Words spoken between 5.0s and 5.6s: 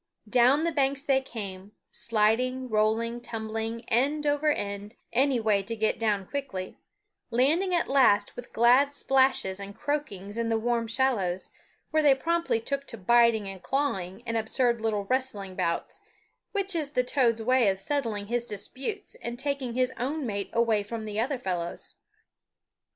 any